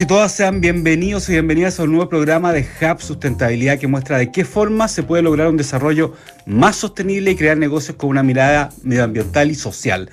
[0.00, 4.16] y todas sean bienvenidos y bienvenidas a un nuevo programa de Hub Sustentabilidad que muestra
[4.16, 6.14] de qué forma se puede lograr un desarrollo
[6.46, 10.08] más sostenible y crear negocios con una mirada medioambiental y social.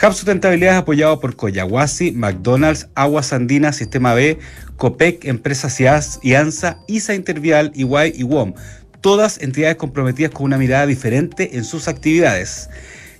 [0.00, 4.38] Hub Sustentabilidad es apoyado por Coyahuasi, McDonald's, Aguas Andinas, Sistema B,
[4.76, 5.80] COPEC, Empresas
[6.22, 8.54] y ANSA, ISA Intervial, Iguay y WOM.
[9.00, 12.70] Todas entidades comprometidas con una mirada diferente en sus actividades.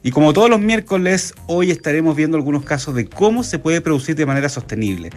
[0.07, 4.14] Y como todos los miércoles, hoy estaremos viendo algunos casos de cómo se puede producir
[4.14, 5.09] de manera sostenible.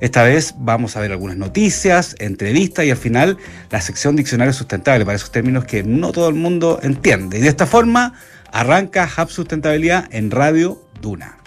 [0.00, 3.36] Esta vez vamos a ver algunas noticias, entrevistas y al final
[3.68, 7.38] la sección diccionario sustentable para esos términos que no todo el mundo entiende.
[7.38, 8.14] Y de esta forma
[8.52, 11.38] arranca Hub Sustentabilidad en Radio Duna.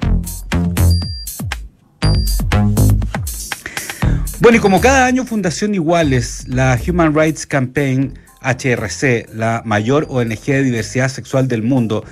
[4.42, 10.46] Bueno, y como cada año Fundación Iguales, la Human Rights Campaign HRC, la mayor ONG
[10.46, 12.04] de diversidad sexual del mundo,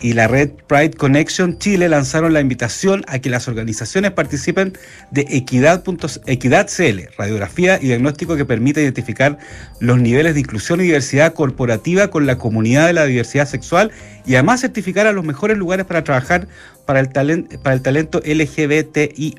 [0.00, 4.76] y la red Pride Connection Chile lanzaron la invitación a que las organizaciones participen
[5.10, 9.38] de Equidad, CL, radiografía y diagnóstico que permite identificar
[9.80, 13.90] los niveles de inclusión y diversidad corporativa con la comunidad de la diversidad sexual
[14.24, 16.46] y además certificar a los mejores lugares para trabajar
[16.88, 19.36] para el, talento, para el talento LGBTI.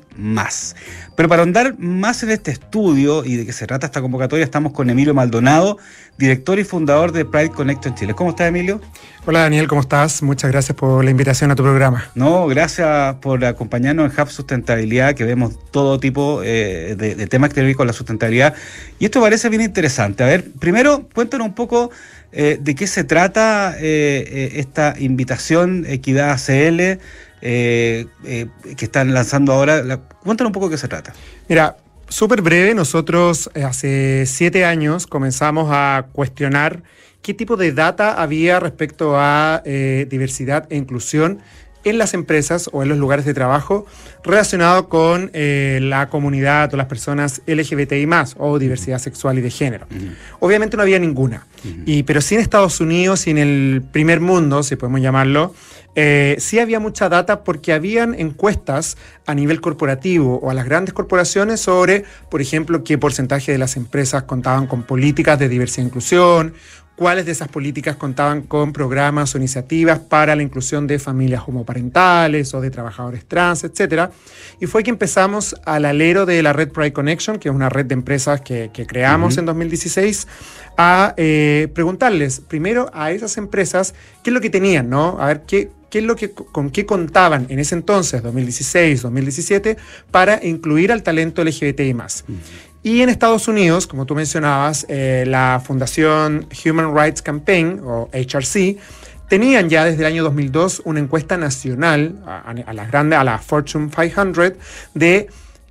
[1.16, 4.72] Pero para andar más en este estudio y de qué se trata esta convocatoria, estamos
[4.72, 5.76] con Emilio Maldonado,
[6.16, 8.14] director y fundador de Pride Connection Chile.
[8.14, 8.80] ¿Cómo estás, Emilio?
[9.26, 10.22] Hola, Daniel, ¿cómo estás?
[10.22, 12.08] Muchas gracias por la invitación a tu programa.
[12.14, 17.54] No, gracias por acompañarnos en Hub Sustentabilidad, que vemos todo tipo eh, de, temas que
[17.54, 18.54] tienen que ver con la sustentabilidad.
[19.00, 20.22] Y esto parece bien interesante.
[20.22, 21.90] A ver, primero, cuéntanos un poco
[22.30, 27.00] eh, de qué se trata eh, esta invitación Equidad ACL.
[27.40, 28.06] Que
[28.78, 29.82] están lanzando ahora.
[30.22, 31.12] Cuéntanos un poco de qué se trata.
[31.48, 31.76] Mira,
[32.08, 36.82] súper breve, nosotros hace siete años comenzamos a cuestionar
[37.22, 41.40] qué tipo de data había respecto a eh, diversidad e inclusión
[41.84, 43.86] en las empresas o en los lugares de trabajo
[44.22, 48.06] relacionado con eh, la comunidad o las personas LGBTI
[48.36, 49.86] o diversidad sexual y de género.
[50.40, 51.46] Obviamente no había ninguna,
[51.86, 55.54] y, pero sí en Estados Unidos y en el primer mundo, si podemos llamarlo,
[55.96, 58.96] eh, sí había mucha data porque habían encuestas
[59.26, 63.76] a nivel corporativo o a las grandes corporaciones sobre, por ejemplo, qué porcentaje de las
[63.76, 66.54] empresas contaban con políticas de diversidad e inclusión
[67.00, 72.52] cuáles de esas políticas contaban con programas o iniciativas para la inclusión de familias homoparentales
[72.52, 74.10] o de trabajadores trans, etc.
[74.60, 77.86] Y fue que empezamos al alero de la red Pride Connection, que es una red
[77.86, 80.28] de empresas que, creamos en 2016,
[80.76, 85.16] a eh, preguntarles primero a esas empresas qué es lo que tenían, ¿no?
[85.20, 89.78] A ver qué, qué es lo que, con qué contaban en ese entonces, 2016, 2017,
[90.10, 92.26] para incluir al talento LGBTI más.
[92.82, 98.78] Y en Estados Unidos, como tú mencionabas, eh, la Fundación Human Rights Campaign, o HRC,
[99.28, 103.90] tenían ya desde el año 2002 una encuesta nacional a, la grande, a la Fortune
[103.90, 104.52] 500,
[104.94, 105.28] de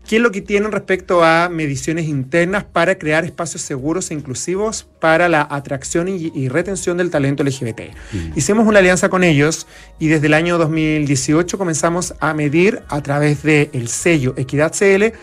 [0.07, 4.87] qué es lo que tienen respecto a mediciones internas para crear espacios seguros e inclusivos
[4.99, 7.81] para la atracción y, retención del talento LGBT.
[8.13, 8.37] Mm.
[8.37, 9.67] Hicimos una alianza con ellos
[9.99, 15.13] y desde el año 2018 comenzamos a medir a través del sello Equidad CL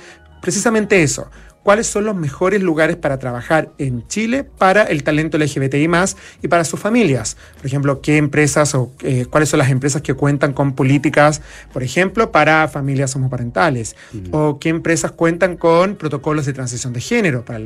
[0.46, 1.28] precisamente eso,
[1.66, 6.46] cuáles son los mejores lugares para trabajar en Chile para el talento LGBTI más y
[6.46, 7.36] para sus familias.
[7.56, 11.82] Por ejemplo, qué empresas o eh, cuáles son las empresas que cuentan con políticas, por
[11.82, 13.96] ejemplo, para familias homoparentales.
[14.30, 17.58] O qué empresas cuentan con protocolos de transición de género para,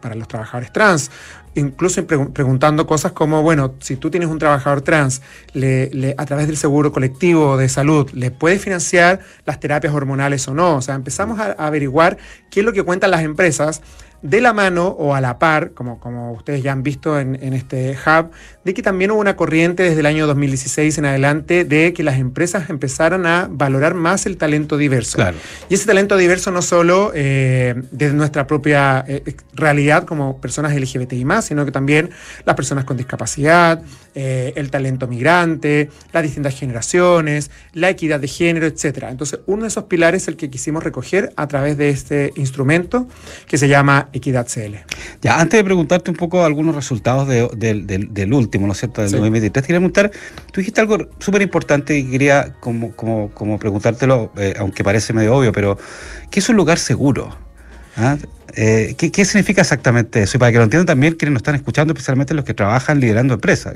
[0.00, 1.12] para los trabajadores trans
[1.54, 5.22] incluso preguntando cosas como, bueno, si tú tienes un trabajador trans,
[5.52, 10.54] le, a través del seguro colectivo de salud, ¿le puedes financiar las terapias hormonales o
[10.54, 10.76] no?
[10.76, 12.18] O sea, empezamos a averiguar
[12.50, 13.82] qué es lo que cuentan las empresas empresas
[14.24, 17.94] de la mano o a la par, como, como ustedes ya han visto en, este
[18.06, 18.30] hub,
[18.64, 22.18] de que también hubo una corriente desde el año 2016 en adelante de que las
[22.18, 25.18] empresas empezaran a valorar más el talento diverso.
[25.68, 31.26] Y ese talento diverso no solo eh, desde nuestra propia eh, realidad como personas LGBTI
[31.26, 32.08] más, sino que también
[32.46, 33.82] las personas con discapacidad,
[34.14, 39.04] eh, el talento migrante, las distintas generaciones, la equidad de género, etc.
[39.10, 43.06] Entonces, uno de esos pilares es el que quisimos recoger a través de este instrumento
[43.46, 44.76] que se llama Equidad CL.
[45.20, 49.66] Ya, antes de preguntarte un poco algunos resultados del último, ¿no es cierto?, del 2023,
[49.66, 50.12] quería preguntar,
[50.52, 55.34] tú dijiste algo súper importante y quería como, como, como preguntártelo, eh, aunque parece medio
[55.34, 55.76] obvio, pero
[56.30, 57.36] ¿qué es un lugar seguro?
[57.96, 58.16] ¿Ah?
[58.56, 60.36] Eh, ¿qué, significa exactamente eso?
[60.36, 63.34] Y para que lo entiendan también quienes nos están escuchando, especialmente los que trabajan liderando
[63.34, 63.74] empresas.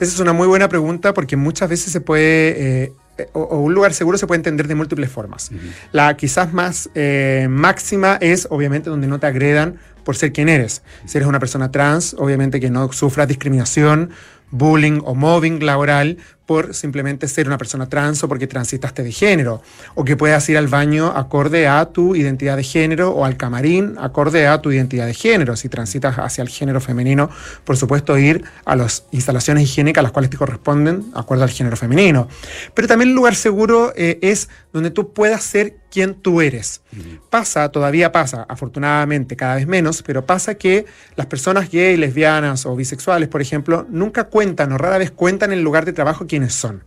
[0.00, 2.84] Esa es una muy buena pregunta porque muchas veces se puede...
[2.84, 2.92] Eh,
[3.32, 5.50] o, un lugar seguro se puede entender de múltiples formas.
[5.92, 10.82] La quizás más eh, máxima es, obviamente, donde no te agredan por ser quien eres.
[11.06, 14.10] Si eres una persona trans, obviamente que no sufras discriminación,
[14.50, 19.62] bullying o mobbing laboral por simplemente ser una persona trans o porque transitaste de género,
[19.94, 23.96] o que puedas ir al baño acorde a tu identidad de género o al camarín
[23.98, 25.56] acorde a tu identidad de género.
[25.56, 27.30] Si transitas hacia el género femenino,
[27.64, 31.76] por supuesto ir a las instalaciones higiénicas a las cuales te corresponden acorde al género
[31.76, 32.28] femenino.
[32.74, 36.82] Pero también el lugar seguro eh, es donde tú puedas ser quien tú eres.
[37.30, 40.86] Pasa, todavía pasa, afortunadamente cada vez menos, pero pasa que
[41.16, 45.58] las personas gay, lesbianas o bisexuales, por ejemplo, nunca cuentan o rara vez cuentan en
[45.58, 46.84] el lugar de trabajo quiénes son.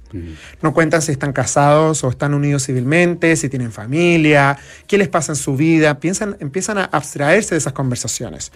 [0.62, 4.58] No cuentan si están casados o están unidos civilmente, si tienen familia,
[4.88, 8.52] qué les pasa en su vida, piensan, empiezan a abstraerse de esas conversaciones.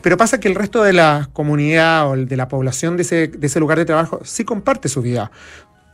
[0.00, 3.46] Pero pasa que el resto de la comunidad o de la población de ese, de
[3.46, 5.30] ese lugar de trabajo sí comparte su vida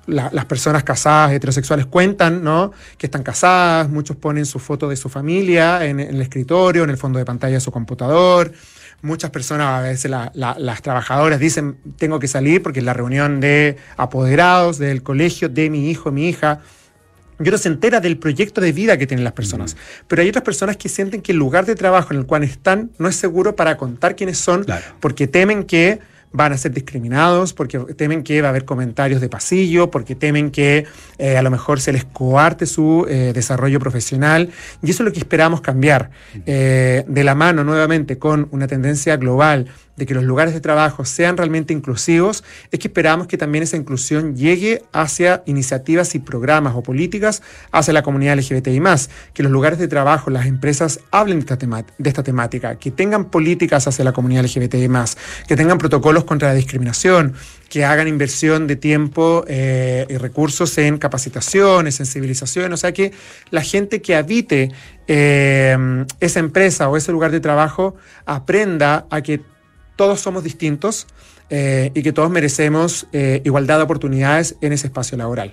[0.09, 2.73] las personas casadas, heterosexuales, cuentan ¿no?
[2.97, 6.97] que están casadas, muchos ponen su foto de su familia en, el escritorio, en el
[6.97, 8.53] fondo de pantalla de su computador.
[9.03, 13.77] Muchas personas, a veces las trabajadoras dicen, tengo que salir porque es la reunión de
[13.97, 16.61] apoderados del colegio de mi hijo, mi hija.
[17.39, 19.77] Yo no se entera del proyecto de vida que tienen las personas.
[20.09, 22.91] Pero hay otras personas que sienten que el lugar de trabajo en el cual están
[22.99, 24.67] no es seguro para contar quiénes son,
[24.99, 26.01] porque temen que
[26.33, 30.51] van a ser discriminados, porque temen que va a haber comentarios de pasillo, porque temen
[30.51, 30.87] que
[31.19, 34.51] eh, a lo mejor se les coarte su eh, desarrollo profesional.
[34.83, 36.11] Y eso es lo que esperamos cambiar.
[36.47, 39.67] Eh, de la mano nuevamente con una tendencia global
[39.99, 43.77] de que los lugares de trabajo sean realmente inclusivos, es que esperamos que también esa
[43.77, 47.43] inclusión llegue hacia iniciativas y programas o políticas
[47.73, 48.79] hacia la comunidad LGBTI
[49.35, 54.05] que los lugares de trabajo, las empresas hablen de esta, temática, que tengan políticas hacia
[54.05, 54.89] la comunidad LGBTI
[55.47, 57.35] que tengan protocolos contra la discriminación,
[57.69, 63.13] que hagan inversión de tiempo eh, y recursos en capacitación, en sensibilización, o sea que
[63.51, 64.71] la gente que habite
[65.07, 67.97] eh, esa empresa o ese lugar de trabajo
[68.27, 69.41] aprenda a que
[69.99, 71.09] todos somos distintos
[71.51, 75.53] eh, y que todos merecemos eh, igualdad de oportunidades en ese espacio laboral.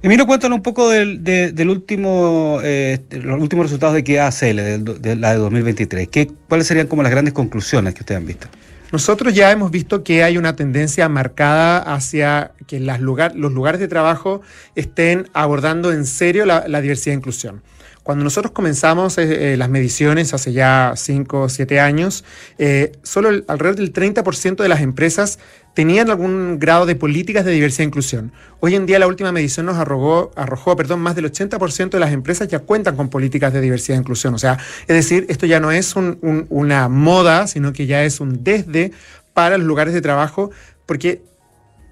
[0.00, 5.32] Emilio, cuéntanos un poco del, último, eh, los últimos resultados de QACL, de, de la
[5.32, 6.08] de 2023.
[6.08, 8.46] ¿Qué, ¿Cuáles serían como las grandes conclusiones que ustedes han visto?
[8.92, 13.86] Nosotros ya hemos visto que hay una tendencia marcada hacia que las los lugares de
[13.86, 14.42] trabajo
[14.74, 17.62] estén abordando en serio la, la diversidad e inclusión.
[18.02, 22.24] Cuando nosotros comenzamos eh, eh, las mediciones hace ya 5 o 7 años,
[22.58, 25.38] eh, solo alrededor del 30% de las empresas
[25.74, 28.32] tenían algún grado de políticas de diversidad e inclusión.
[28.60, 32.48] Hoy en día la última medición nos arrojó, perdón, más del 80% de las empresas
[32.48, 34.34] ya cuentan con políticas de diversidad e inclusión.
[34.34, 38.42] O sea, es decir, esto ya no es una moda, sino que ya es un
[38.42, 38.92] desde
[39.32, 40.50] para los lugares de trabajo,
[40.86, 41.22] porque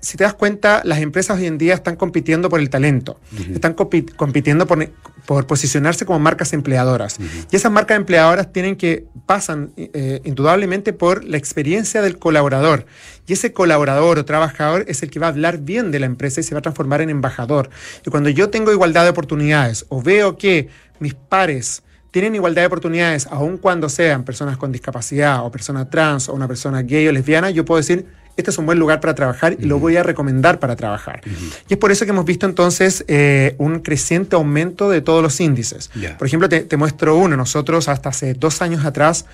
[0.00, 3.19] si te das cuenta, las empresas hoy en día están compitiendo por el talento,
[3.53, 4.89] están compitiendo por,
[5.27, 7.19] por, posicionarse como marcas empleadoras.
[7.50, 12.87] Y esas marcas empleadoras tienen que, pasan eh, indudablemente por la experiencia del colaborador.
[13.27, 16.41] Y ese colaborador o trabajador es el que va a hablar bien de la empresa
[16.41, 17.69] y se va a transformar en embajador.
[18.06, 20.69] Y cuando yo tengo igualdad de oportunidades o veo que
[21.00, 26.29] mis pares tienen igualdad de oportunidades, aun cuando sean personas con discapacidad o persona trans
[26.29, 28.06] o una persona gay o lesbiana, yo puedo decir,
[28.38, 31.20] este es un buen lugar para trabajar y lo voy a recomendar para trabajar.
[31.69, 35.40] Y es por eso que hemos visto entonces eh, un creciente aumento de todos los
[35.40, 35.90] índices.
[36.17, 37.37] Por ejemplo, te, muestro uno.
[37.37, 39.26] Nosotros hasta hace dos años atrás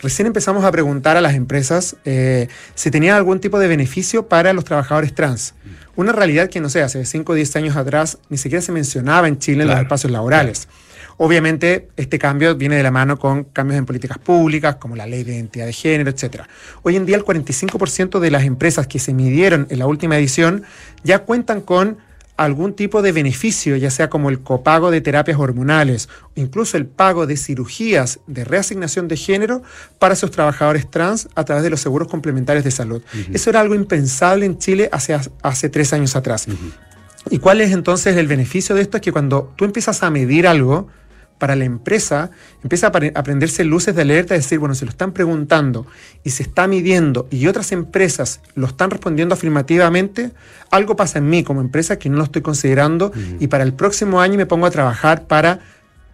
[0.00, 2.46] recién empezamos a preguntar a las empresas eh,
[2.76, 5.54] si tenían algún tipo de beneficio para los trabajadores trans.
[5.96, 9.26] Una realidad que, no sé, hace 5 o 10 años atrás ni siquiera se mencionaba
[9.26, 10.68] en Chile en los espacios laborales.
[11.16, 15.24] Obviamente, este cambio viene de la mano con cambios en políticas públicas, como la ley
[15.24, 16.42] de identidad de género, etc.
[16.82, 20.64] Hoy en día, el 45% de las empresas que se midieron en la última edición
[21.02, 21.98] ya cuentan con
[22.36, 26.86] algún tipo de beneficio, ya sea como el copago de terapias hormonales, o incluso el
[26.86, 29.62] pago de cirugías de reasignación de género
[29.98, 33.02] para sus trabajadores trans a través de los seguros complementarios de salud.
[33.32, 36.46] Eso era algo impensable en Chile hace, hace tres años atrás.
[37.30, 38.96] ¿Y cuál es entonces el beneficio de esto?
[38.96, 40.88] Es que cuando tú empiezas a medir algo,
[41.38, 42.30] para la empresa
[42.62, 45.86] empieza a aprenderse luces de alerta, es decir, bueno, se lo están preguntando
[46.22, 50.30] y se está midiendo y otras empresas lo están respondiendo afirmativamente,
[50.70, 54.20] algo pasa en mí como empresa que no lo estoy considerando y para el próximo
[54.20, 55.60] año me pongo a trabajar para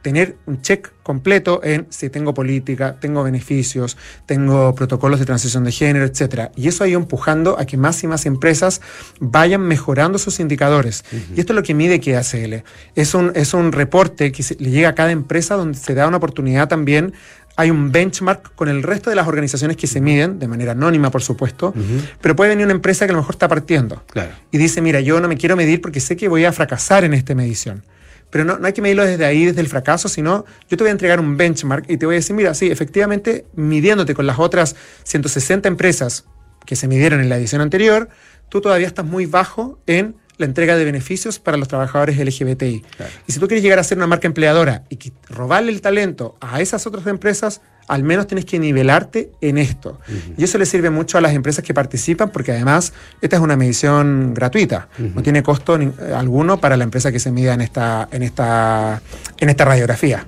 [0.03, 5.73] tener un check completo en si tengo política, tengo beneficios, tengo protocolos de transición de
[5.73, 6.51] género, etc.
[6.57, 8.81] Y eso ha ido empujando a que más y más empresas
[9.19, 11.05] vayan mejorando sus indicadores.
[11.35, 12.65] Y esto es lo que mide QACL.
[12.95, 16.19] Es un, es un reporte que le llega a cada empresa donde se da una
[16.19, 17.15] oportunidad también
[17.57, 21.11] hay un benchmark con el resto de las organizaciones que se miden, de manera anónima,
[21.11, 21.75] por supuesto,
[22.23, 24.03] pero puede venir una empresa que a lo mejor está partiendo
[24.51, 27.13] y dice, mira, yo no me quiero medir porque sé que voy a fracasar en
[27.13, 27.85] esta medición.
[28.31, 30.89] Pero no, no, hay que medirlo desde ahí, desde el fracaso, sino yo te voy
[30.89, 34.39] a entregar un benchmark y te voy a decir, mira, sí, efectivamente, midiéndote con las
[34.39, 36.25] otras 160 empresas
[36.65, 38.09] que se midieron en la edición anterior,
[38.49, 42.83] tú todavía estás muy bajo en la entrega de beneficios para los trabajadores LGBTI.
[43.27, 46.61] Y si tú quieres llegar a ser una marca empleadora y robarle el talento a
[46.61, 47.61] esas otras empresas,
[47.91, 49.99] al menos tienes que nivelarte en esto.
[50.39, 53.57] Y eso le sirve mucho a las empresas que participan porque además esta es una
[53.57, 55.77] medición gratuita, no tiene costo
[56.15, 59.03] alguno para la empresa que se mida en esta, en esta,
[59.39, 60.25] en esta radiografía.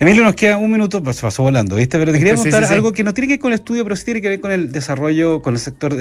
[0.00, 1.96] Emilio, nos queda un minuto, pues pasó volando, ¿viste?
[1.96, 4.04] Pero te quería contar algo que no tiene que ver con el estudio, pero sí
[4.04, 5.96] tiene que ver con el desarrollo, con el sector,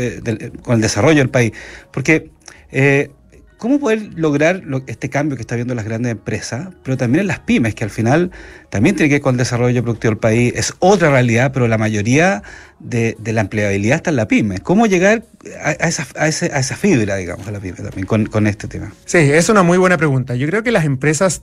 [0.63, 1.51] con el desarrollo del país.
[1.91, 2.31] Porque
[2.71, 3.11] eh,
[3.57, 7.39] ¿Cómo poder lograr este cambio que está viendo las grandes empresas, pero también en las
[7.39, 8.31] pymes, que al final
[8.69, 10.53] también tiene que ver con el desarrollo productivo del país?
[10.55, 12.43] Es otra realidad, pero la mayoría
[12.79, 14.59] de, la empleabilidad está en la pyme.
[14.59, 15.23] ¿Cómo llegar
[15.63, 18.93] a, esa, a, fibra, digamos, de la pyme también con, con este tema?
[19.05, 20.35] Sí, es una muy buena pregunta.
[20.35, 21.41] Yo creo que las empresas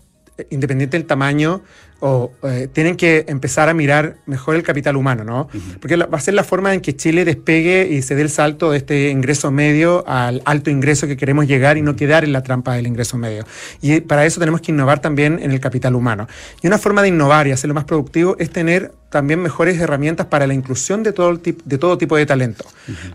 [0.50, 1.62] independiente del tamaño,
[2.06, 5.48] o eh, tienen que empezar a mirar mejor el capital humano, ¿no?
[5.80, 8.72] Porque va a ser la forma en que Chile despegue y se dé el salto
[8.72, 12.42] de este ingreso medio al alto ingreso que queremos llegar y no quedar en la
[12.42, 13.46] trampa del ingreso medio.
[13.80, 16.28] Y para eso tenemos que innovar también en el capital humano.
[16.60, 20.44] Y una forma de innovar y hacerlo más productivo es tener también mejores herramientas para
[20.48, 22.64] la inclusión de todo, de todo tipo de talento.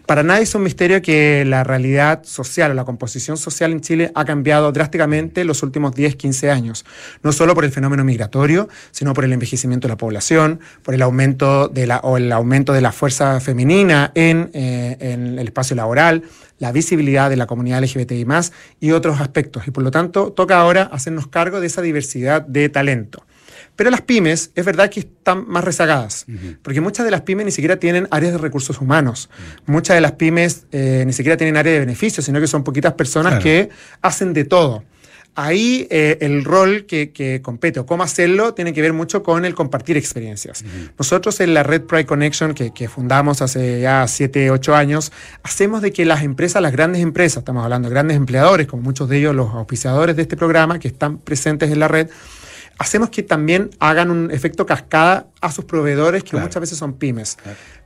[0.06, 4.10] Para nadie es un misterio que la realidad social o la composición social en Chile
[4.16, 6.86] ha cambiado drásticamente en los últimos 10, 15 años,
[7.22, 11.02] no solo por el fenómeno migratorio, sino por el envejecimiento de la población, por el
[11.02, 15.76] aumento de la, o el aumento de la fuerza femenina en, eh, en el espacio
[15.76, 16.24] laboral,
[16.60, 18.26] la visibilidad de la comunidad LGBTI
[18.80, 19.68] y otros aspectos.
[19.68, 23.26] Y por lo tanto, toca ahora hacernos cargo de esa diversidad de talento.
[23.80, 26.26] Pero las pymes, es verdad que están más rezagadas,
[26.64, 29.30] porque muchas de las pymes ni siquiera tienen áreas de recursos humanos.
[29.66, 32.92] Muchas de las pymes eh, ni siquiera tienen área de beneficios, sino que son poquitas
[32.96, 33.70] personas que
[34.02, 34.84] hacen de todo.
[35.42, 39.56] Ahí eh, el rol que, compete o cómo hacerlo tiene que ver mucho con el
[39.56, 40.66] compartir experiencias.
[40.98, 45.82] Nosotros en la red Pride Connection que, que, fundamos hace ya 7, 8 años, hacemos
[45.82, 49.20] de que las empresas, las grandes empresas, estamos hablando de grandes empleadores, como muchos de
[49.20, 52.10] ellos los auspiciadores de este programa que están presentes en la red,
[52.78, 57.38] hacemos que también hagan un efecto cascada a sus proveedores, que muchas veces son pymes.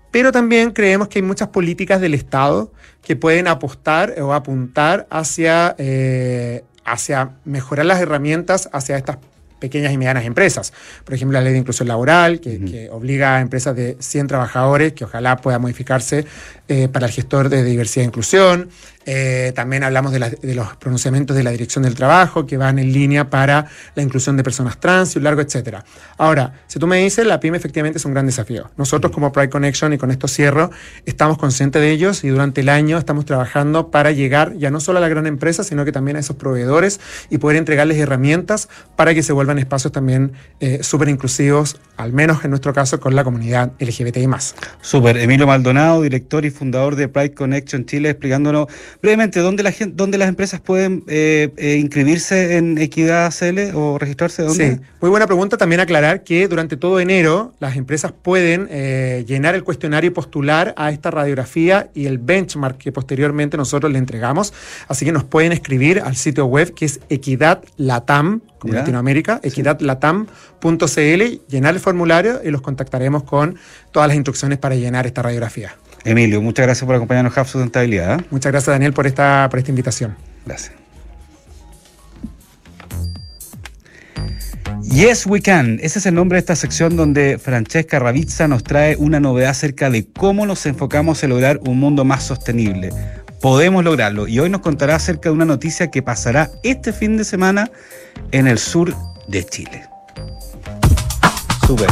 [0.10, 2.72] Pero también creemos que hay muchas políticas del Estado
[3.04, 9.18] que pueden apostar o apuntar hacia, eh, hacia mejorar las herramientas hacia estas
[9.64, 10.74] pequeñas y medianas empresas.
[11.06, 15.06] Por ejemplo, la ley de inclusión laboral, que, obliga a empresas de 100 trabajadores, que
[15.06, 16.26] ojalá pueda modificarse
[16.68, 18.70] eh, para el gestor de diversidad e inclusión.
[19.06, 23.30] Eh, también hablamos de, los pronunciamientos de la Dirección del Trabajo que van en línea
[23.30, 25.84] para la inclusión de personas trans y un largo etcétera.
[26.18, 28.72] Ahora, si tú me dices, la pyme efectivamente es un gran desafío.
[28.78, 30.72] Nosotros como Pride Connection, y con esto cierro,
[31.06, 35.00] estamos conscientes de ellos y durante el año estamos trabajando para llegar ya no solo
[35.00, 39.14] a la gran empresa, sino que también a esos proveedores y poder entregarles herramientas para
[39.14, 43.24] que se vuelvan espacios también eh, súper inclusivos, al menos en nuestro caso con la
[43.24, 44.28] comunidad LGBTI+.
[44.82, 45.18] Súper.
[45.18, 48.68] Emilio Maldonado, director y fundador de Pride Connection Chile, explicándonos
[49.02, 53.98] brevemente, ¿dónde, la gente, dónde las empresas pueden eh, eh, inscribirse en Equidad CL o
[54.00, 54.44] registrarse?
[54.44, 54.76] ¿dónde?
[54.76, 55.58] Sí, muy buena pregunta.
[55.58, 60.74] También aclarar que durante todo enero las empresas pueden eh, llenar el cuestionario y postular
[60.78, 64.54] a esta radiografía y el benchmark que posteriormente nosotros le entregamos.
[64.88, 67.64] Así que nos pueden escribir al sitio web que es Equidad
[68.64, 73.58] Como Latinoamérica, equidadlatam.cl, llenar el formulario y los contactaremos con
[73.92, 75.76] todas las instrucciones para llenar esta radiografía.
[76.06, 78.22] Emilio, muchas gracias por acompañarnos en Sustentabilidad.
[78.22, 78.26] ¿eh?
[78.30, 80.16] Muchas gracias, Daniel, por esta, por esta invitación.
[80.46, 80.72] Gracias.
[84.82, 88.96] Yes We Can, ese es el nombre de esta sección donde Francesca Ravizza nos trae
[88.96, 92.92] una novedad acerca de cómo nos enfocamos en lograr un mundo más sostenible.
[93.44, 97.26] Podemos lograrlo y hoy nos contará acerca de una noticia que pasará este fin de
[97.26, 97.70] semana
[98.32, 98.96] en el sur
[99.28, 99.84] de Chile.
[101.68, 101.90] Súper.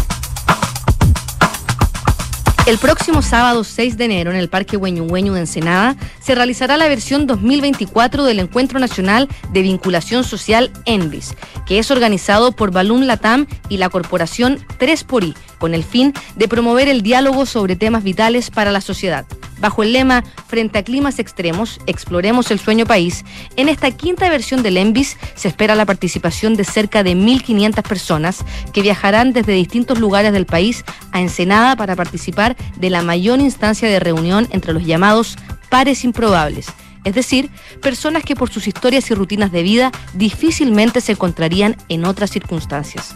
[2.66, 6.88] El próximo sábado 6 de enero en el Parque Hueñuhueñu de Ensenada se realizará la
[6.88, 13.46] versión 2024 del Encuentro Nacional de Vinculación Social ENVIS, que es organizado por Balloon Latam
[13.68, 18.04] y la corporación 3 por I, con el fin de promover el diálogo sobre temas
[18.04, 19.26] vitales para la sociedad.
[19.62, 23.24] Bajo el lema Frente a climas extremos, exploremos el sueño país,
[23.56, 28.44] en esta quinta versión del ENVIS se espera la participación de cerca de 1.500 personas
[28.74, 33.88] que viajarán desde distintos lugares del país a Ensenada para participar de la mayor instancia
[33.88, 35.38] de reunión entre los llamados
[35.70, 36.68] pares improbables
[37.04, 37.50] es decir,
[37.82, 43.16] personas que por sus historias y rutinas de vida difícilmente se encontrarían en otras circunstancias.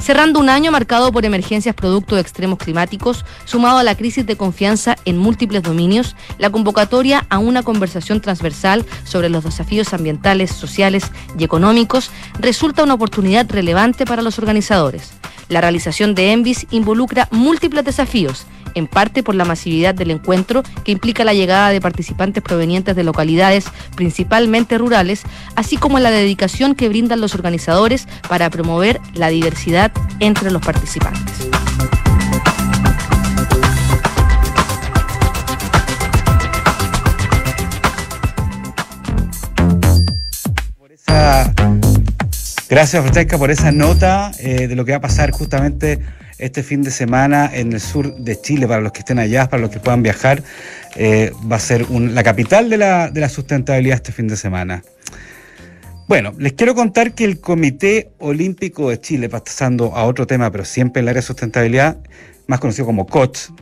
[0.00, 4.36] Cerrando un año marcado por emergencias producto de extremos climáticos, sumado a la crisis de
[4.36, 11.04] confianza en múltiples dominios, la convocatoria a una conversación transversal sobre los desafíos ambientales, sociales
[11.38, 15.12] y económicos resulta una oportunidad relevante para los organizadores.
[15.48, 18.46] La realización de ENVIS involucra múltiples desafíos
[18.76, 23.02] en parte por la masividad del encuentro, que implica la llegada de participantes provenientes de
[23.02, 23.64] localidades
[23.96, 25.22] principalmente rurales,
[25.56, 29.90] así como la dedicación que brindan los organizadores para promover la diversidad
[30.20, 31.48] entre los participantes.
[42.68, 46.00] Gracias, Francesca, por esa nota eh, de lo que va a pasar justamente
[46.38, 49.60] este fin de semana en el sur de Chile, para los que estén allá, para
[49.60, 50.42] los que puedan viajar.
[50.96, 54.82] Eh, va a ser la capital de la, de la sustentabilidad este fin de semana.
[56.08, 60.64] Bueno, les quiero contar que el Comité Olímpico de Chile, pasando a otro tema, pero
[60.64, 61.98] siempre en el área de sustentabilidad,
[62.48, 63.52] más conocido como COTS,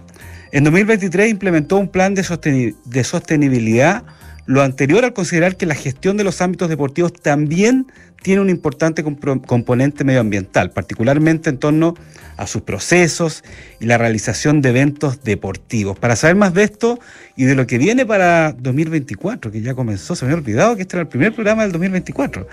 [0.53, 4.05] en 2023 implementó un plan de, de sostenibilidad,
[4.47, 7.87] lo anterior al considerar que la gestión de los ámbitos deportivos también
[8.23, 11.95] tiene un importante componente medioambiental, particularmente en torno
[12.37, 13.45] a sus procesos
[13.81, 15.99] y la realización de eventos deportivos.
[15.99, 16.99] Para saber más de esto
[17.37, 20.83] y de lo que viene para 2024, que ya comenzó, se me había olvidado que
[20.83, 22.47] este era el primer programa del 2024.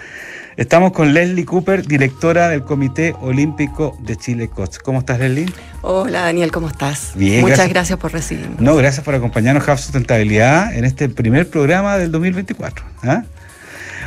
[0.58, 4.80] Estamos con Leslie Cooper, directora del Comité Olímpico de Chile COTS.
[4.80, 5.46] ¿Cómo estás, Leslie?
[5.82, 7.14] Hola, Daniel, ¿cómo estás?
[7.16, 7.42] Bien.
[7.42, 8.60] Muchas gracias, por recibirnos.
[8.60, 12.86] No, gracias por acompañarnos, Hub Sustentabilidad, en este primer programa del 2024.
[13.04, 13.24] ¿ah?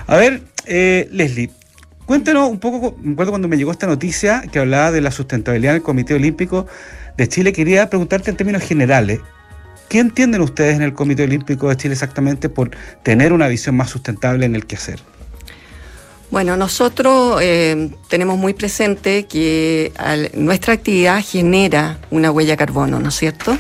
[0.07, 1.51] A ver, eh, Leslie,
[2.07, 5.73] cuéntanos un poco, me acuerdo cuando me llegó esta noticia que hablaba de la sustentabilidad
[5.73, 6.67] del Comité Olímpico
[7.17, 9.21] de Chile, quería preguntarte en términos generales,
[9.89, 12.71] ¿qué entienden ustedes en el Comité Olímpico de Chile exactamente por
[13.03, 15.01] tener una visión más sustentable en el quehacer?
[16.31, 19.93] Bueno, nosotros eh, tenemos muy presente que
[20.35, 23.57] nuestra actividad genera una huella de carbono, ¿no es cierto?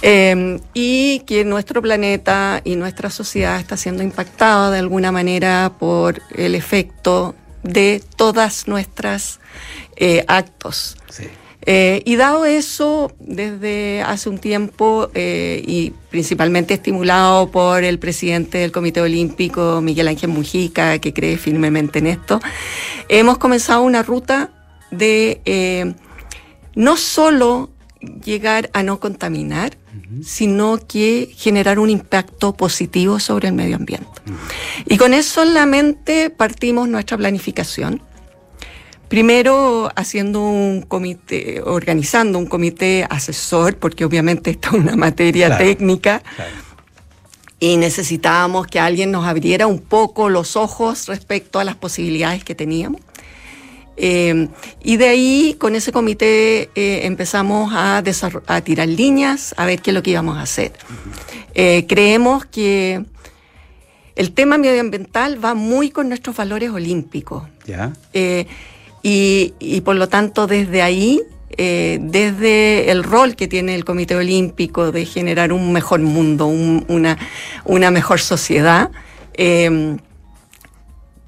[0.00, 6.22] Em, y que nuestro planeta y nuestra sociedad está siendo impactada de alguna manera por
[6.36, 9.40] el efecto de todas nuestras
[9.96, 10.96] eh, actos.
[11.70, 18.58] Eh, y dado eso, desde hace un tiempo, eh, y principalmente estimulado por el presidente
[18.58, 22.40] del Comité Olímpico, Miguel Ángel Mujica, que cree firmemente en esto,
[23.08, 24.50] hemos comenzado una ruta
[24.90, 25.94] de
[26.74, 27.70] no solo
[28.24, 29.76] llegar a no contaminar,
[30.22, 34.08] sino que generar un impacto positivo sobre el medio ambiente.
[34.86, 38.02] Y con eso en la mente partimos nuestra planificación.
[39.08, 46.22] Primero haciendo un comité, organizando un comité asesor, porque obviamente esto es una materia técnica.
[47.60, 52.54] Y necesitábamos que alguien nos abriera un poco los ojos respecto a las posibilidades que
[52.54, 53.00] teníamos.
[54.00, 54.48] Eh,
[54.82, 57.98] y de ahí, con ese comité, eh, empezamos a,
[58.46, 60.72] a, tirar líneas, a ver qué es lo que íbamos a hacer.
[61.54, 63.04] Eh, creemos que
[64.14, 67.42] el tema medioambiental va muy con nuestros valores olímpicos.
[69.02, 71.20] Y, y, por lo tanto, desde ahí,
[71.56, 77.18] desde el rol que tiene el Comité Olímpico de generar un mejor mundo, una,
[77.64, 78.90] una mejor sociedad,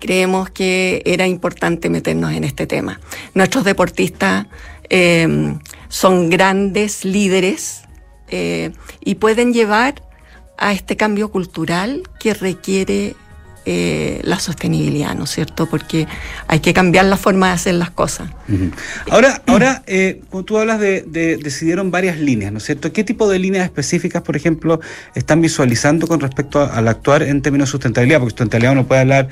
[0.01, 2.99] creemos que era importante meternos en este tema.
[3.35, 4.47] Nuestros deportistas
[4.89, 5.55] eh,
[5.89, 7.83] son grandes líderes
[8.29, 8.73] eh,
[9.05, 10.03] y pueden llevar
[10.59, 13.15] a este cambio cultural que requiere
[13.67, 15.67] eh, la sostenibilidad, ¿no es cierto?
[15.67, 16.07] Porque
[16.47, 18.31] hay que cambiar la forma de hacer las cosas.
[19.11, 21.03] Ahora, ahora eh, cuando tú hablas de,
[21.43, 22.93] decidieron varias líneas, ¿no es cierto?
[22.93, 24.81] ¿Qué tipo de líneas específicas, por ejemplo,
[25.15, 28.21] están visualizando con respecto al actuar en términos de sustentabilidad?
[28.21, 29.29] Porque sustentabilidad uno puede hablar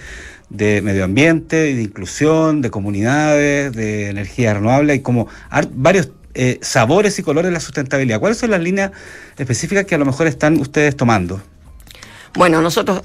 [0.50, 5.28] de medio ambiente, de inclusión, de comunidades, de energía renovable, hay como
[5.72, 8.20] varios eh, sabores y colores de la sustentabilidad.
[8.20, 8.92] ¿Cuáles son las líneas
[9.36, 11.40] específicas que a lo mejor están ustedes tomando?
[12.34, 13.02] Bueno, nosotros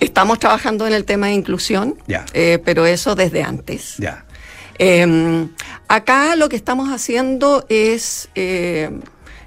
[0.00, 1.96] estamos trabajando en el tema de inclusión,
[2.32, 3.96] eh, pero eso desde antes.
[3.98, 4.24] Ya.
[4.78, 5.50] Em,
[5.86, 8.90] acá lo que estamos haciendo es eh,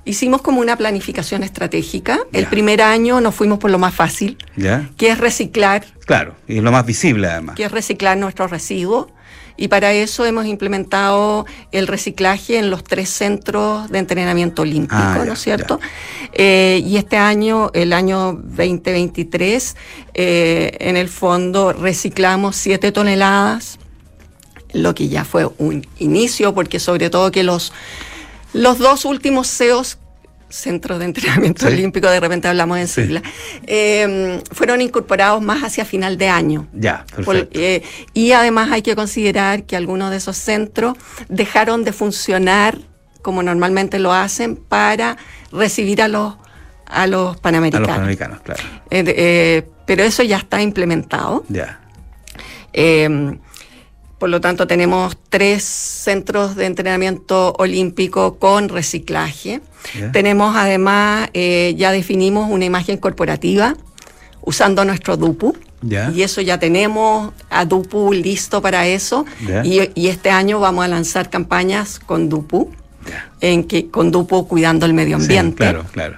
[0.05, 2.19] hicimos como una planificación estratégica.
[2.31, 4.37] El primer año nos fuimos por lo más fácil,
[4.97, 5.85] que es reciclar.
[6.05, 7.55] Claro, y lo más visible además.
[7.55, 9.07] Que es reciclar nuestros residuos.
[9.57, 15.23] Y para eso hemos implementado el reciclaje en los tres centros de entrenamiento olímpico, ah,
[15.25, 15.79] ¿no es cierto?
[16.33, 19.77] Eh, y este año, el año 2023,
[20.13, 23.79] eh, en el fondo reciclamos siete toneladas,
[24.73, 27.71] lo que ya fue un inicio, porque sobre todo que los
[28.55, 29.99] los dos últimos CEOs
[30.47, 33.21] Centros de Entrenamiento Olímpico, de repente hablamos en sigla,
[33.65, 36.67] em, fueron incorporados más hacia final de año.
[36.73, 37.59] Ya, perfecto.
[37.59, 40.97] Eh, y además hay que considerar que algunos de esos centros
[41.29, 42.77] dejaron de funcionar
[43.21, 45.17] como normalmente lo hacen para
[45.51, 46.35] recibir a los
[46.85, 47.87] a los panamericanos.
[47.87, 48.63] A los panamericanos, claro.
[48.91, 51.43] Eh, eh, pero eso ya está implementado.
[51.49, 51.79] Ya.
[52.71, 53.39] Em,
[54.19, 59.61] Por lo tanto, tenemos tres centros de entrenamiento olímpico con reciclaje.
[60.13, 63.75] Tenemos además, eh, ya definimos una imagen corporativa
[64.41, 65.55] usando nuestro DUPU.
[65.81, 66.11] Ya.
[66.15, 69.25] Y eso ya tenemos a DUPU listo para eso.
[69.45, 69.63] Ya.
[69.65, 72.71] Y, y este año vamos a lanzar campañas con DUPU,
[73.41, 75.57] en que, con DUPU cuidando el medio Sí, ambiente.
[75.57, 76.17] claro, claro.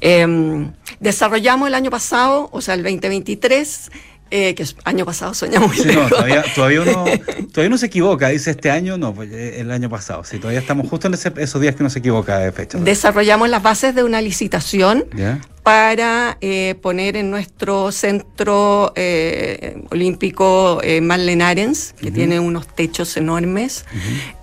[0.00, 0.68] Eh,
[1.00, 3.90] desarrollamos el año pasado, o sea, el 2023,
[4.30, 7.04] eh, que año pasado soñamos muy Sí, no, todavía, todavía, uno,
[7.52, 10.24] todavía uno se equivoca, dice este año, no, pues eh, el año pasado.
[10.24, 12.78] Sí, todavía estamos justo en ese- esos días que uno se equivoca de fecha.
[12.78, 15.40] Desarrollamos las bases de una licitación ¿Ya?
[15.62, 23.16] para eh, poner en nuestro centro eh, olímpico eh, Marlene Arens, que tiene unos techos
[23.16, 23.84] enormes,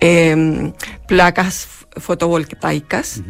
[0.00, 0.72] eh,
[1.08, 3.22] placas fotovoltaicas,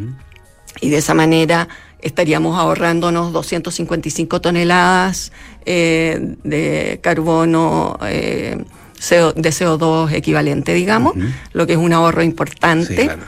[0.80, 1.68] y de esa manera
[2.06, 5.32] estaríamos ahorrándonos 255 toneladas
[5.64, 7.98] eh, de carbono.
[8.08, 8.64] eh,
[8.98, 11.14] de CO2 equivalente, digamos,
[11.52, 12.96] lo que es un ahorro importante.
[12.96, 13.22] Sí, claro.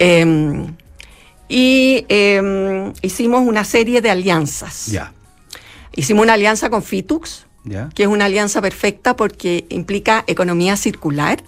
[0.00, 0.66] Eh,
[1.48, 4.92] y eh, hicimos una serie de alianzas.
[5.94, 7.46] Hicimos una alianza con Fitux,
[7.94, 11.42] que es una alianza perfecta porque implica economía circular,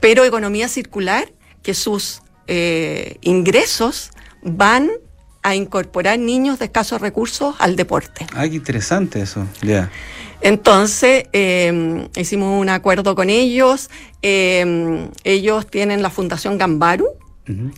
[0.00, 4.10] pero economía circular que sus eh, ingresos
[4.42, 4.88] van
[5.48, 8.26] a incorporar niños de escasos recursos al deporte.
[8.34, 9.46] Ah, qué interesante eso.
[9.62, 9.90] Ya.
[10.40, 13.90] Entonces, eh, hicimos un acuerdo con ellos.
[14.22, 17.06] eh, ellos tienen la Fundación Gambaru,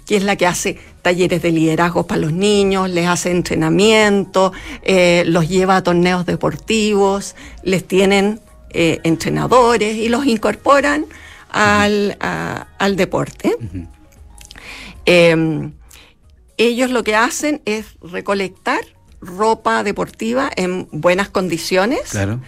[0.07, 4.53] que es la que hace talleres de liderazgo para los niños, les hace entrenamiento,
[4.83, 11.07] eh, los lleva a torneos deportivos, les tienen eh, entrenadores y los incorporan
[11.51, 13.55] al, a- al deporte.
[16.69, 18.81] Ellos lo que hacen es recolectar
[19.21, 22.41] ropa deportiva en buenas condiciones Claro.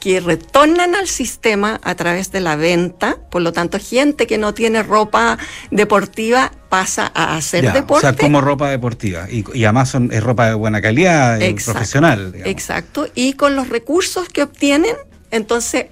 [0.00, 4.52] que retornan al sistema a través de la venta, por lo tanto gente que no
[4.54, 5.38] tiene ropa
[5.70, 8.06] deportiva pasa a hacer Ya, deporte.
[8.06, 9.28] O sea, como ropa deportiva.
[9.30, 11.72] Y, y además son, es ropa de buena calidad, Exacto.
[11.72, 12.32] profesional.
[12.32, 12.50] digamos.
[12.50, 14.94] Exacto, y con los recursos que obtienen,
[15.30, 15.86] entonces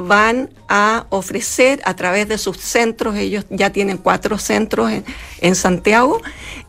[0.00, 5.04] van a ofrecer a través de sus centros, ellos ya tienen cuatro centros en,
[5.40, 6.20] en Santiago,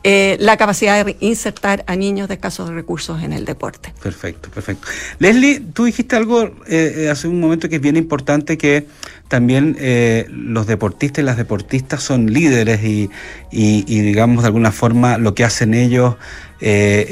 [0.03, 3.93] eh, la capacidad de insertar a niños de escasos recursos en el deporte.
[4.01, 4.87] Perfecto, perfecto.
[5.19, 8.87] Leslie, tú dijiste algo eh, eh, hace un momento que es bien importante, que
[9.31, 13.09] también eh, los deportistas y las deportistas son líderes y,
[13.49, 16.17] digamos, de alguna forma lo que hacen ellos
[16.59, 17.05] eh,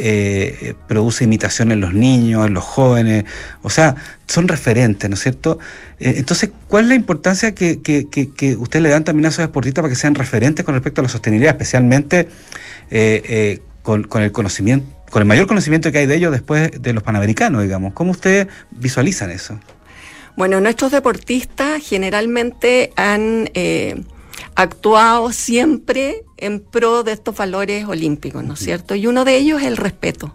[0.61, 3.23] eh, produce imitación en los niños, en los jóvenes,
[3.61, 3.95] o sea,
[4.27, 5.59] son referentes, ¿no es cierto?
[5.97, 9.45] Entonces, ¿cuál es la importancia que, que, que, que ustedes le dan también a esos
[9.45, 12.27] deportistas para que sean referentes con respecto a la sostenibilidad, especialmente
[13.81, 17.01] con, con el conocimiento, con el mayor conocimiento que hay de ellos después de los
[17.01, 17.93] panamericanos, digamos?
[17.93, 19.57] ¿Cómo ustedes visualizan eso?
[20.35, 24.01] Bueno, nuestros deportistas generalmente han eh,
[24.55, 28.95] actuado siempre en pro de estos valores olímpicos, ¿no es cierto?
[28.95, 30.33] Y uno de ellos es el respeto.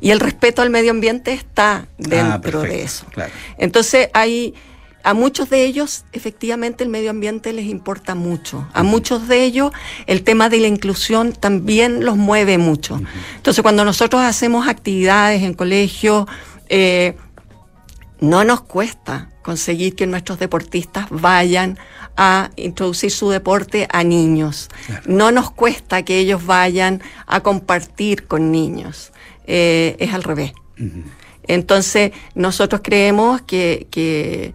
[0.00, 3.06] Y el respeto al medio ambiente está dentro Ah, perfecto, de eso.
[3.12, 3.32] claro.
[3.58, 4.54] Entonces hay
[5.02, 8.68] a muchos de ellos efectivamente el medio ambiente les importa mucho.
[8.74, 9.72] A muchos de ellos
[10.06, 13.00] el tema de la inclusión también los mueve mucho.
[13.36, 16.26] Entonces cuando nosotros hacemos actividades en colegios,
[16.68, 17.16] eh,
[18.20, 21.78] no nos cuesta conseguir que nuestros deportistas vayan
[22.16, 24.68] a introducir su deporte a niños.
[24.86, 25.02] Claro.
[25.06, 29.12] No nos cuesta que ellos vayan a compartir con niños.
[29.46, 30.52] Eh, es al revés.
[31.46, 34.54] Entonces, nosotros creemos que, que,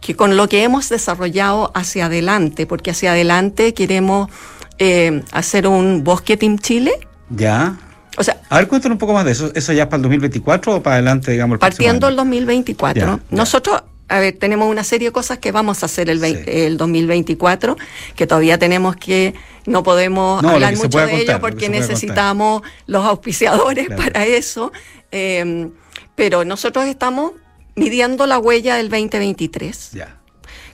[0.00, 4.30] que con lo que hemos desarrollado hacia adelante, porque hacia adelante queremos
[4.78, 6.92] eh, hacer un bosque Team Chile,
[7.30, 7.76] ¿Ya?
[8.16, 9.50] O sea, A ver, cuéntanos un poco más de eso.
[9.54, 13.00] ¿Eso ya es para el 2024 o para adelante, digamos, el partiendo el 2024.
[13.00, 13.20] Ya, ya.
[13.30, 16.50] Nosotros, a ver, tenemos una serie de cosas que vamos a hacer el, vein- Sí.
[16.50, 17.76] el 2024,
[18.14, 19.34] que todavía tenemos que,
[19.66, 21.80] no podemos No, hablar mucho de contar, ello lo que porque contar.
[21.80, 24.02] necesitamos los auspiciadores Claro.
[24.02, 24.72] para eso.
[25.12, 25.68] eh,
[26.14, 27.32] pero nosotros estamos
[27.74, 29.90] midiendo la huella del 2023.
[29.92, 30.16] Ya.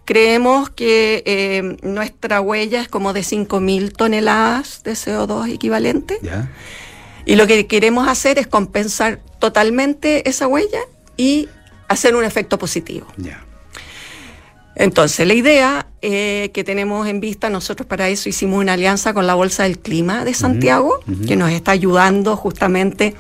[0.05, 6.19] Creemos que eh, nuestra huella es como de 5.000 toneladas de CO2 equivalente.
[6.23, 6.49] Ya.
[7.25, 10.81] Y lo que queremos hacer es compensar totalmente esa huella
[11.17, 11.49] y
[11.89, 13.07] hacer un efecto positivo.
[13.17, 13.45] Ya.
[14.75, 19.27] Entonces, la idea eh, que tenemos en vista, nosotros para eso hicimos una alianza con
[19.27, 23.15] la Bolsa del Clima de Santiago, que nos está ayudando justamente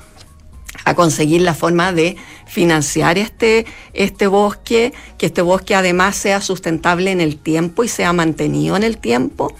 [0.84, 7.10] a conseguir la forma de financiar este, este bosque, que este bosque además sea sustentable
[7.10, 9.54] en el tiempo y sea mantenido en el tiempo,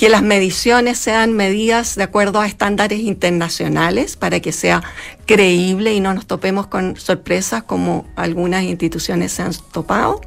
[0.00, 4.82] que las mediciones sean medidas de acuerdo a estándares internacionales para que sea
[5.26, 10.22] creíble y no nos topemos con sorpresas como algunas instituciones se han topado.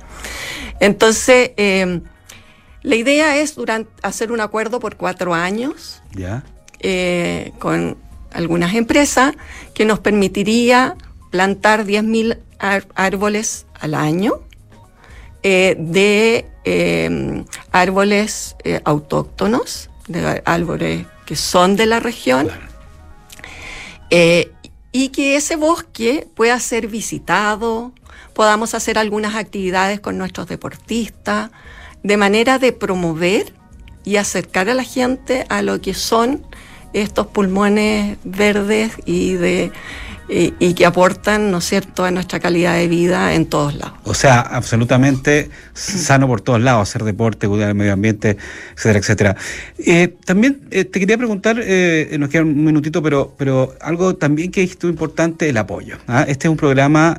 [0.80, 2.02] Entonces, eh,
[2.84, 6.44] la idea es durante, hacer un acuerdo por cuatro años ¿Ya?
[6.80, 7.98] eh, con
[8.32, 9.34] algunas empresas
[9.74, 10.96] que nos permitiría
[11.32, 14.34] plantar 10.000 ar- árboles al año
[15.42, 22.50] eh, de eh, árboles eh, autóctonos, de árboles que son de la región,
[24.10, 24.52] eh,
[24.92, 27.92] y que ese bosque pueda ser visitado,
[28.34, 31.52] podamos hacer algunas actividades con nuestros deportistas,
[32.04, 33.54] de manera de promover
[34.04, 36.46] y acercar a la gente a lo que son
[36.94, 39.72] estos pulmones verdes y de
[40.30, 43.94] y, que aportan, ¿no es cierto?, a nuestra calidad de vida en todos lados.
[44.04, 48.38] O sea, absolutamente sano por todos lados, hacer deporte, cuidar el medio ambiente,
[48.76, 49.36] etcétera, etcétera.
[49.80, 54.52] Eh, también eh, te quería preguntar, eh, nos queda un minutito, pero, pero algo también
[54.52, 55.98] que es importante, el apoyo.
[56.08, 56.26] ¿ah?
[56.28, 57.18] Este es un programa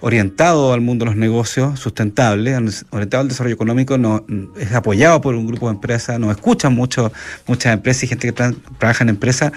[0.00, 4.24] orientado al mundo de los negocios sustentables, orientado al desarrollo económico, no,
[4.58, 7.12] es apoyado por un grupo de empresas, nos escuchan mucho,
[7.46, 9.52] muchas empresas y gente que tra trabaja en empresas.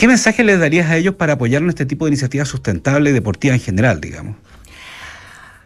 [0.00, 3.12] ¿Qué mensaje les darías a ellos para apoyar en este tipo de iniciativas sustentables y
[3.12, 4.34] deportivas en general, digamos?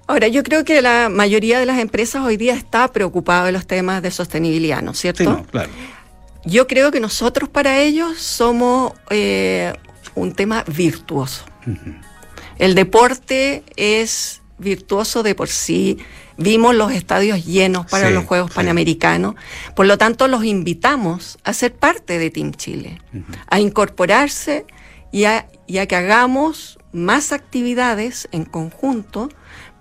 [0.09, 3.65] Ahora, yo creo que la mayoría de las empresas hoy día está preocupada de los
[3.65, 5.23] temas de sostenibilidad, ¿no es cierto?
[5.23, 5.71] Sí, no, claro.
[6.45, 9.73] Yo creo que nosotros para ellos somos eh,
[10.17, 11.45] un tema virtuoso.
[11.65, 12.01] Uh -huh.
[12.59, 15.99] El deporte es virtuoso de por sí.
[16.37, 18.57] Vimos los estadios llenos para sí, los Juegos sí.
[18.57, 19.35] Panamericanos.
[19.77, 23.25] Por lo tanto, los invitamos a ser parte de Team Chile, uh -huh.
[23.49, 24.67] a incorporarse
[25.13, 29.29] y a, y a, que hagamos más actividades en conjunto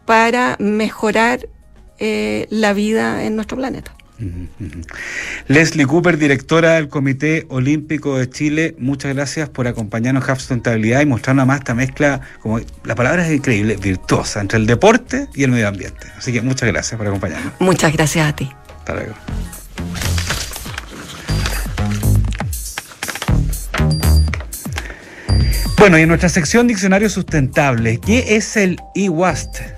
[0.05, 1.49] para mejorar
[1.99, 3.95] eh, la vida en nuestro planeta.
[5.47, 11.05] Leslie Cooper, directora del Comité Olímpico de Chile, muchas gracias por acompañarnos en Sustentabilidad y
[11.05, 15.51] mostrarnos más esta mezcla, como la palabra es increíble, virtuosa, entre el deporte y el
[15.51, 16.07] medio ambiente.
[16.17, 17.53] Así que muchas gracias por acompañarnos.
[17.59, 18.51] Muchas gracias a ti.
[18.79, 19.13] Hasta luego.
[25.77, 29.75] Bueno, y en nuestra sección Diccionario Sustentable, ¿qué es el e-waste?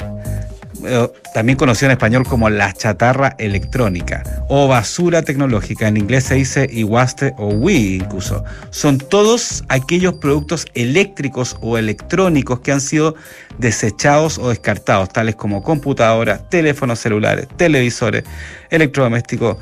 [1.34, 5.88] También conocido en español como la chatarra electrónica o basura tecnológica.
[5.88, 8.44] En inglés se dice e-waste o we incluso.
[8.70, 13.16] Son todos aquellos productos eléctricos o electrónicos que han sido
[13.58, 18.24] desechados o descartados, tales como computadoras, teléfonos celulares, televisores,
[18.70, 19.58] electrodomésticos,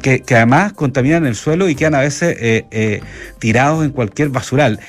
[0.00, 3.00] que, que además contaminan el suelo y quedan a veces eh, eh,
[3.38, 4.80] tirados en cualquier basural.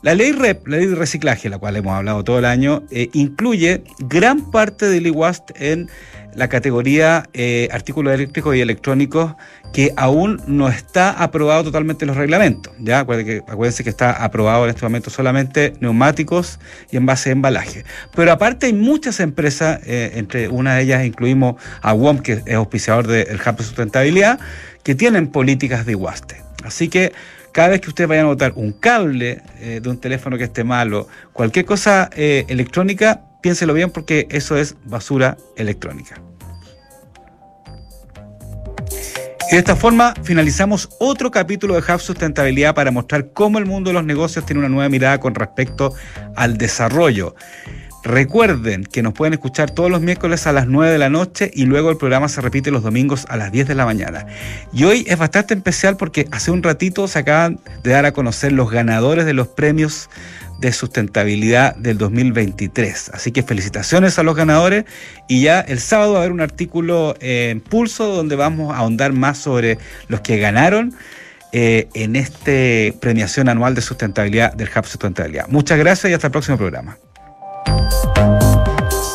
[0.00, 3.10] La ley REP, la ley de reciclaje, la cual hemos hablado todo el año, eh,
[3.14, 5.90] incluye gran parte del e-waste en
[6.34, 9.34] la categoría eh, artículos eléctricos y electrónicos
[9.72, 12.72] que aún no está aprobado totalmente en los reglamentos.
[12.78, 13.00] ¿ya?
[13.00, 16.60] Acuérdense, que, acuérdense que está aprobado en este momento solamente neumáticos
[16.92, 17.84] y envase de embalaje.
[18.14, 22.54] Pero aparte hay muchas empresas, eh, entre una de ellas incluimos a WOM, que es
[22.54, 24.38] auspiciador del Hub de Sustentabilidad,
[24.84, 26.47] que tienen políticas de e-waste.
[26.68, 27.12] Así que
[27.52, 30.64] cada vez que ustedes vayan a botar un cable eh, de un teléfono que esté
[30.64, 36.20] malo, cualquier cosa eh, electrónica, piénselo bien porque eso es basura electrónica.
[39.50, 43.88] Y de esta forma finalizamos otro capítulo de Hub Sustentabilidad para mostrar cómo el mundo
[43.88, 45.94] de los negocios tiene una nueva mirada con respecto
[46.36, 47.34] al desarrollo.
[48.08, 51.66] Recuerden que nos pueden escuchar todos los miércoles a las 9 de la noche y
[51.66, 54.24] luego el programa se repite los domingos a las 10 de la mañana.
[54.72, 58.52] Y hoy es bastante especial porque hace un ratito se acaban de dar a conocer
[58.52, 60.08] los ganadores de los premios
[60.58, 63.10] de sustentabilidad del 2023.
[63.12, 64.86] Así que felicitaciones a los ganadores
[65.28, 69.12] y ya el sábado va a haber un artículo en Pulso donde vamos a ahondar
[69.12, 69.76] más sobre
[70.08, 70.94] los que ganaron.
[71.52, 75.48] Eh, en esta premiación anual de sustentabilidad del Hub Sustentabilidad.
[75.48, 76.98] Muchas gracias y hasta el próximo programa.
[77.68, 78.47] Thank